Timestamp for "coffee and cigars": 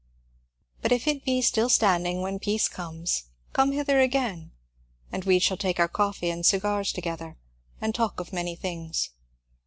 5.87-6.91